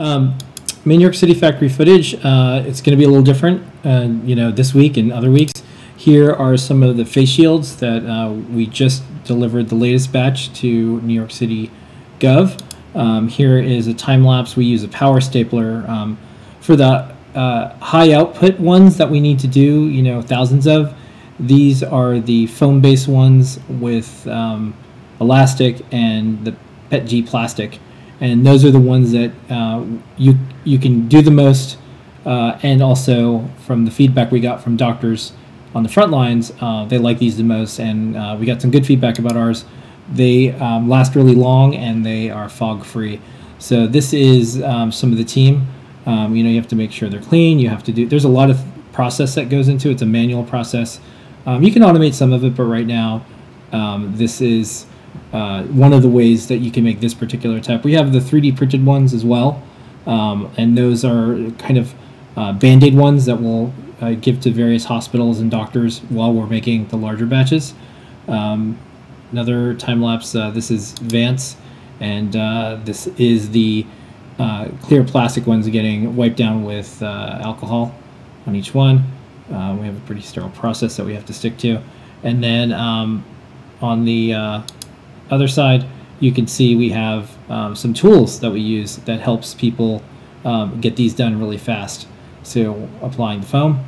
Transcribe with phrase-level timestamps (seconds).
[0.00, 0.36] Um,
[0.86, 2.14] Main New York City factory footage.
[2.24, 5.30] Uh, it's going to be a little different, uh, you know, this week and other
[5.30, 5.62] weeks.
[5.94, 10.54] Here are some of the face shields that uh, we just delivered the latest batch
[10.60, 11.70] to New York City
[12.18, 12.58] Gov.
[12.94, 14.56] Um, here is a time lapse.
[14.56, 16.18] We use a power stapler um,
[16.62, 19.86] for the uh, high output ones that we need to do.
[19.86, 20.96] You know, thousands of.
[21.38, 24.74] These are the foam based ones with um,
[25.20, 26.56] elastic and the
[26.90, 27.78] PETG plastic,
[28.20, 29.84] and those are the ones that uh,
[30.16, 31.78] you you can do the most.
[32.24, 35.32] Uh, and also from the feedback we got from doctors
[35.74, 38.70] on the front lines, uh, they like these the most, and uh, we got some
[38.70, 39.64] good feedback about ours.
[40.12, 43.20] They um, last really long and they are fog free.
[43.58, 45.68] So this is um, some of the team.
[46.06, 47.58] Um, you know, you have to make sure they're clean.
[47.58, 48.06] You have to do.
[48.06, 48.60] There's a lot of
[48.92, 49.92] process that goes into it.
[49.92, 50.98] It's a manual process.
[51.46, 53.24] Um, you can automate some of it, but right now,
[53.72, 54.86] um, this is
[55.32, 57.84] uh, one of the ways that you can make this particular type.
[57.84, 59.62] We have the 3D printed ones as well,
[60.06, 61.94] um, and those are kind of
[62.36, 66.88] uh, band-aid ones that we'll uh, give to various hospitals and doctors while we're making
[66.88, 67.74] the larger batches.
[68.26, 68.78] Um,
[69.30, 70.34] another time lapse.
[70.34, 71.56] Uh, this is Vance,
[72.00, 73.86] and uh, this is the
[74.38, 77.94] uh, clear plastic ones getting wiped down with alcohol
[78.46, 79.04] on each one.
[79.48, 79.54] We
[79.86, 81.80] have a pretty sterile process that we have to stick to,
[82.22, 83.24] and then um,
[83.80, 84.62] on the
[85.30, 85.86] other side,
[86.18, 90.02] you can see we have um, some tools that we use that helps people
[90.44, 92.06] um, get these done really fast.
[92.42, 93.84] So applying the foam,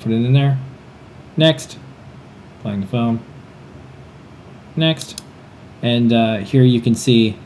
[0.00, 0.58] put it in there.
[1.36, 1.78] Next,
[2.58, 3.22] applying the foam.
[4.76, 5.22] Next,
[5.82, 7.36] and uh, here you can see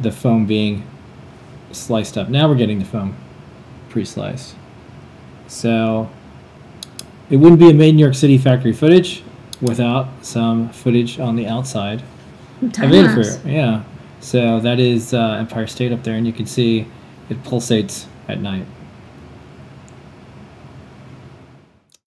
[0.00, 0.86] the foam being
[1.72, 2.28] sliced up.
[2.28, 3.16] Now we're getting the foam
[3.88, 4.56] pre-sliced.
[5.46, 6.10] So
[7.30, 9.22] it wouldn't be a made New York City factory footage
[9.64, 12.02] without some footage on the outside
[12.72, 12.94] Time of.
[12.94, 13.44] Infrared.
[13.44, 13.84] Yeah.
[14.20, 16.86] So that is uh, Empire State up there, and you can see
[17.28, 18.66] it pulsates at night.